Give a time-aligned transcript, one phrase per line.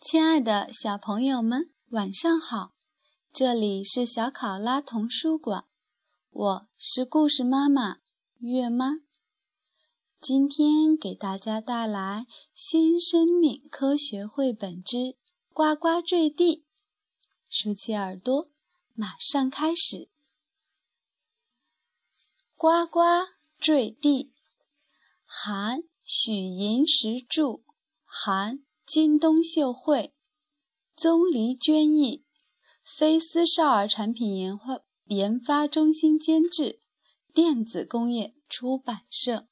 [0.00, 2.74] 亲爱的小朋友们，晚上好！
[3.32, 5.64] 这里是小考拉童书馆，
[6.30, 7.96] 我是故事妈妈
[8.38, 8.98] 月妈。
[10.20, 15.16] 今天给大家带来《新生命科学绘本之
[15.52, 16.58] 呱呱坠地》，
[17.48, 18.50] 竖起耳朵，
[18.92, 20.10] 马上开始。
[22.54, 23.00] 呱呱
[23.58, 24.33] 坠地，
[25.26, 27.62] 韩许银石著，
[28.04, 30.14] 韩金东秀绘，
[30.94, 32.24] 宗黎娟译，
[32.82, 36.80] 飞思少儿产品研发研发中心监制，
[37.32, 39.48] 电子工业出版社。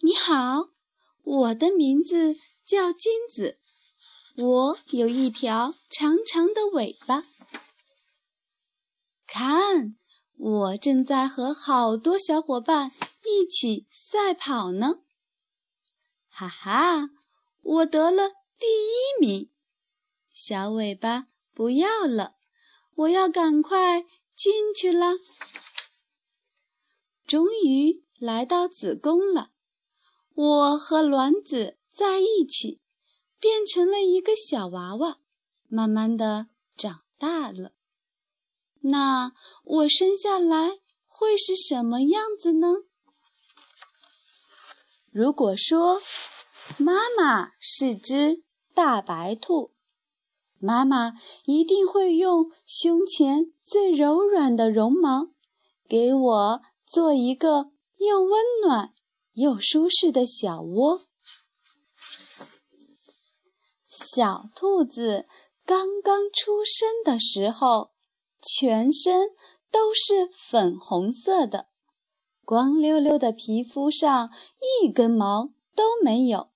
[0.00, 0.70] 你好，
[1.22, 3.60] 我的名字叫金子，
[4.36, 7.24] 我有一条长长的尾巴。
[9.26, 9.96] 看，
[10.44, 12.92] 我正在和好多小伙伴
[13.24, 14.98] 一起赛跑呢。
[16.28, 17.08] 哈哈，
[17.62, 18.28] 我得了
[18.58, 19.50] 第一名。
[20.30, 22.34] 小尾巴不要了，
[22.94, 24.04] 我要赶快
[24.36, 25.14] 进去了。
[27.26, 29.52] 终于来到子宫了。
[30.34, 32.82] 我和卵子在一起，
[33.40, 35.20] 变成了一个小娃娃，
[35.68, 37.72] 慢慢的长大了。
[38.84, 39.32] 那
[39.64, 42.68] 我生下来会是什么样子呢？
[45.10, 46.00] 如果说
[46.76, 48.42] 妈妈是只
[48.74, 49.72] 大白兔，
[50.58, 51.12] 妈妈
[51.46, 55.28] 一定会用胸前最柔软的绒毛，
[55.88, 58.92] 给我做一个又温暖。
[59.36, 61.02] 又舒适的小窝。
[63.88, 65.26] 小兔子
[65.66, 67.93] 刚刚出生的时候，
[68.44, 69.30] 全身
[69.70, 71.68] 都是粉红色的，
[72.44, 74.30] 光溜溜的皮肤上
[74.82, 76.50] 一根毛都没有，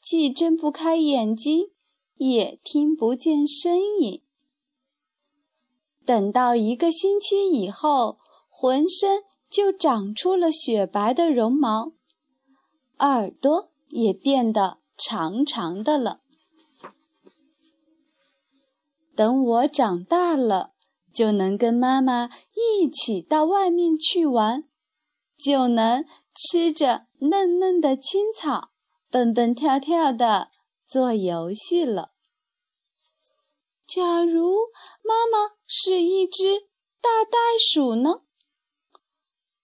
[0.00, 1.72] 既睁不开眼睛，
[2.16, 4.22] 也听不见声音。
[6.06, 8.18] 等到一个星期以后，
[8.48, 9.24] 浑身。
[9.52, 11.92] 就长出了雪白的绒毛，
[13.00, 16.22] 耳朵也变得长长的了。
[19.14, 20.71] 等我长大了，
[21.12, 24.64] 就能跟妈妈一起到外面去玩，
[25.36, 28.70] 就能吃着嫩嫩的青草，
[29.10, 30.50] 蹦蹦跳跳的
[30.86, 32.12] 做游戏了。
[33.86, 34.56] 假如
[35.02, 36.60] 妈妈是一只
[37.00, 38.22] 大袋鼠呢？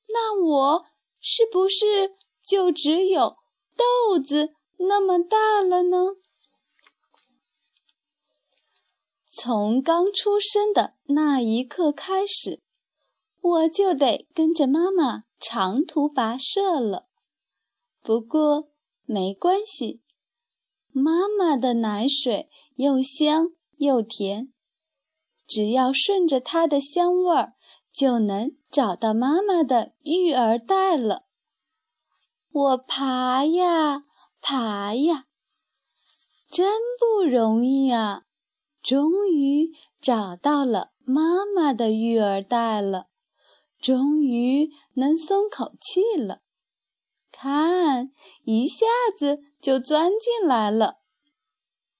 [0.08, 0.84] 那我
[1.20, 3.36] 是不是就只有
[3.76, 6.16] 豆子那么大了呢？
[9.40, 12.60] 从刚出生的那一刻开始，
[13.40, 17.06] 我就得跟着妈妈长途跋涉了。
[18.02, 18.72] 不过
[19.04, 20.02] 没关系，
[20.90, 24.52] 妈妈的奶水又香又甜，
[25.46, 27.52] 只要顺着它的香味儿。
[27.92, 31.26] 就能找到妈妈的育儿袋了。
[32.50, 34.04] 我爬呀
[34.40, 35.26] 爬呀，
[36.48, 38.22] 真不容易啊！
[38.88, 43.08] 终于找到了妈妈的育儿袋了，
[43.78, 46.40] 终于能松口气了。
[47.30, 51.00] 看，一下子就钻进来了。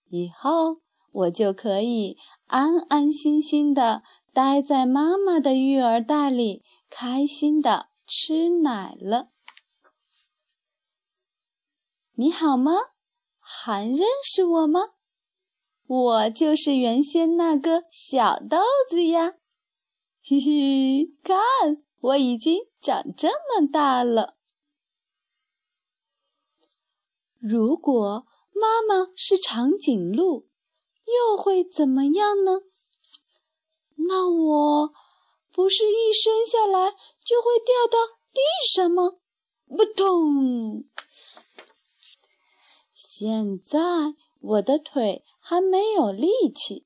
[0.09, 0.81] 以后
[1.12, 2.16] 我就可以
[2.47, 4.03] 安安心心的。
[4.32, 9.28] 待在妈妈的育儿袋里，开心的吃奶了。
[12.15, 12.72] 你好吗？
[13.41, 14.92] 还认识我吗？
[15.89, 18.59] 我就是原先那个小豆
[18.91, 19.37] 子呀！
[20.23, 24.37] 嘿嘿，看，我已经长这么大了。
[27.41, 30.47] 如果妈妈是长颈鹿，
[31.07, 32.61] 又会怎么样呢？
[34.09, 34.93] 那我
[35.51, 36.91] 不是一生下来
[37.25, 38.41] 就会掉到地
[38.71, 39.13] 上吗？
[39.67, 40.85] 扑通！
[42.93, 43.79] 现在
[44.41, 46.84] 我的腿还没有力气。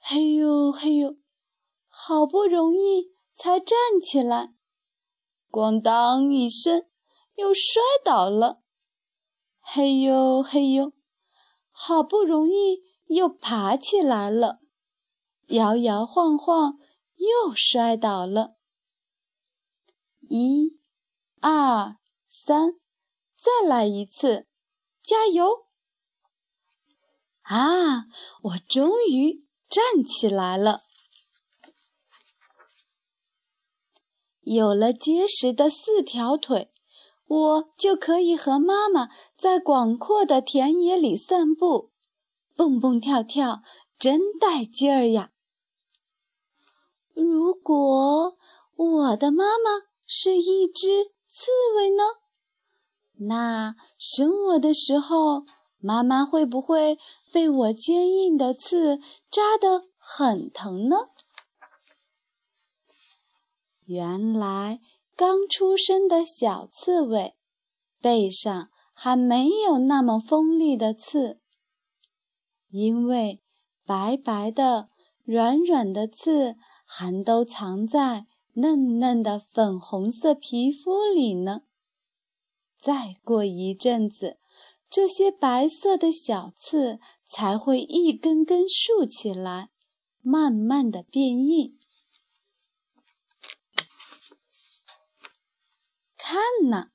[0.00, 1.16] 嘿呦嘿呦，
[1.86, 4.54] 好不容易才站起来，
[5.52, 6.88] 咣当一声
[7.36, 8.60] 又摔倒了。
[9.60, 10.92] 嘿呦嘿呦，
[11.70, 14.58] 好不容易又爬起来了。
[15.50, 16.76] 摇摇晃晃，
[17.14, 18.56] 又摔倒了。
[20.28, 20.76] 一、
[21.40, 22.80] 二、三，
[23.36, 24.48] 再来一次，
[25.00, 25.67] 加油！
[27.48, 28.04] 啊，
[28.42, 30.82] 我终于站起来了。
[34.42, 36.70] 有了结实的四条腿，
[37.26, 41.90] 我就可以和妈妈在广阔的田野里散步，
[42.54, 43.62] 蹦蹦跳跳，
[43.98, 45.32] 真带劲儿呀！
[47.14, 48.36] 如果
[48.76, 52.02] 我的妈妈是一只刺猬呢？
[53.20, 55.44] 那生我的时候，
[55.80, 56.98] 妈妈会不会
[57.32, 58.98] 被我坚硬的刺
[59.30, 60.96] 扎得很疼呢？
[63.84, 64.80] 原来
[65.16, 67.36] 刚出生的小刺猬
[68.00, 71.40] 背上还没有那么锋利的刺，
[72.68, 73.40] 因为
[73.86, 74.90] 白白的、
[75.24, 81.62] 软软的刺还都藏在嫩嫩的粉红色皮肤里呢。
[82.76, 84.38] 再过一阵子，
[84.90, 89.70] 这些白色的小刺才会一根根竖起来，
[90.22, 91.78] 慢慢的变硬。
[96.16, 96.40] 看
[96.70, 96.90] 呐，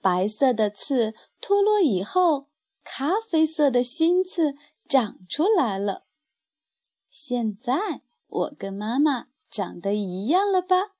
[0.00, 2.50] 白色的刺脱落以后，
[2.82, 4.54] 咖啡色的新刺
[4.88, 6.04] 长出来了。
[7.08, 10.96] 现在我跟妈妈长得一样了吧？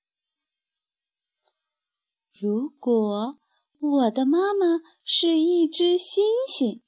[2.33, 3.41] 如果。
[3.79, 6.81] 我的妈妈是一只猩猩，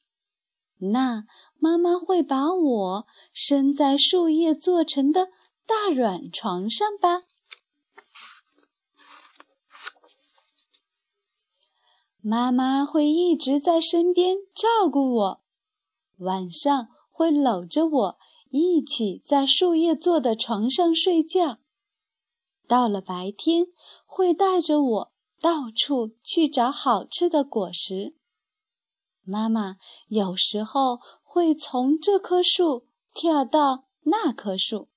[0.79, 1.25] 那
[1.58, 5.29] 妈妈会把我生在树叶做成的
[5.67, 7.25] 大软床上吧？
[12.20, 15.41] 妈妈会一直在身边照顾我，
[16.19, 18.19] 晚上会搂着我
[18.50, 21.58] 一起在树叶做的床上睡觉，
[22.67, 23.67] 到了白天
[24.05, 25.12] 会带着我。
[25.40, 28.14] 到处去找好吃的果实。
[29.23, 29.76] 妈妈
[30.08, 34.88] 有时候会从这棵树跳到那棵树，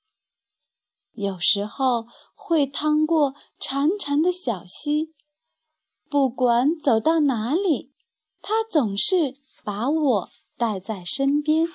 [1.12, 5.14] 有时候会趟过潺潺的小溪。
[6.10, 7.94] 不管走到哪里，
[8.42, 11.68] 她总是把我带在身边，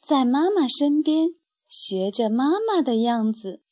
[0.00, 1.36] 在妈妈身边
[1.68, 3.62] 学着妈妈的样子。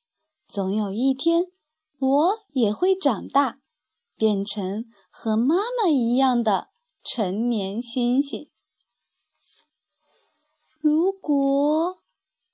[0.47, 1.53] 总有一天。
[2.01, 3.61] 我也会长大，
[4.17, 6.71] 变成和妈妈一样的
[7.05, 8.49] 成年猩猩。
[10.81, 12.03] 如果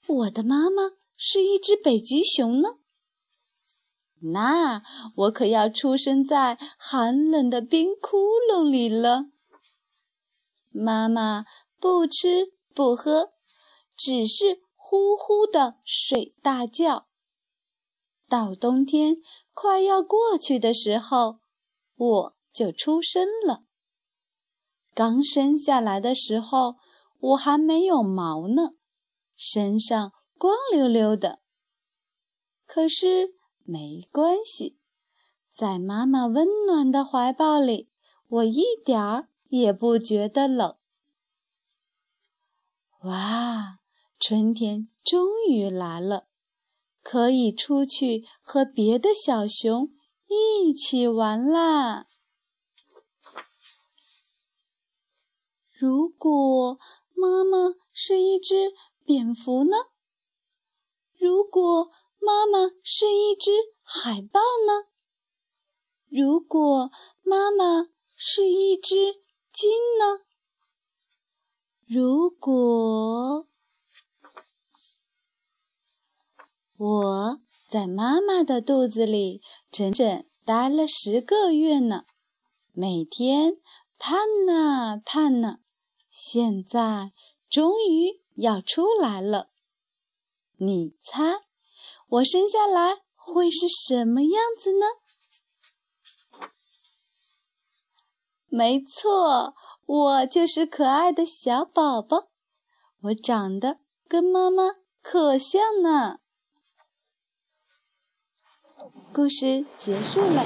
[0.08, 2.81] 我的妈妈是一只北极熊呢？
[4.32, 4.82] 那
[5.16, 8.16] 我可要出生在寒冷的冰窟
[8.50, 9.26] 窿里了。
[10.70, 11.44] 妈妈
[11.78, 13.31] 不吃不喝，
[13.96, 17.06] 只是呼呼的睡大觉。
[18.28, 19.17] 到冬天
[19.52, 21.38] 快要过去的时候，
[21.94, 23.64] 我就出生了。
[24.94, 26.76] 刚生下来的时候，
[27.19, 28.70] 我还没有毛呢，
[29.37, 31.40] 身上光溜溜的。
[32.67, 34.79] 可是没关系，
[35.52, 37.90] 在妈妈温暖的怀抱里，
[38.29, 40.76] 我一点儿也不觉得冷。
[43.03, 43.79] 哇，
[44.19, 46.26] 春天终于来了！
[47.08, 49.93] 可以出去和别的小熊
[50.27, 52.08] 一起玩啦！
[55.70, 56.81] 如果
[57.15, 58.72] 妈妈是一只
[59.05, 59.77] 蝙蝠呢？
[61.17, 63.53] 如果妈妈是一只
[63.84, 64.89] 海豹呢？
[66.08, 66.91] 如果
[67.22, 68.96] 妈妈是一只
[69.53, 69.70] 鲸
[70.01, 70.25] 呢？
[71.86, 73.46] 如果……
[76.79, 77.41] 我
[77.71, 79.41] 在妈妈的肚子里
[79.71, 82.05] 整整待了十个月呢，
[82.73, 83.55] 每天
[83.99, 85.61] 盼呐盼呐，
[86.11, 87.13] 现在
[87.49, 89.49] 终于要出来了。
[90.59, 91.47] 你猜，
[92.09, 94.87] 我生下来会是什么样子呢？
[98.49, 99.55] 没错，
[99.87, 102.29] 我就是可爱的小宝宝。
[103.01, 106.19] 我长得跟妈妈可像呢。
[109.12, 110.44] 故事结束了，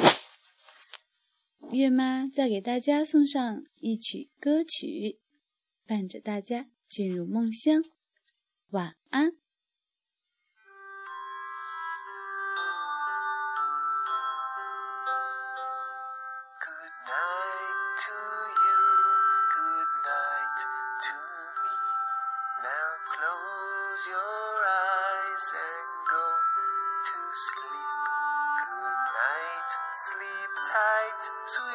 [1.73, 5.21] 月妈再给大家送上一曲歌曲，
[5.87, 7.83] 伴着大家进入梦乡。
[8.71, 9.33] 晚安。
[23.13, 26.30] Close your eyes and go.
[31.21, 31.70] to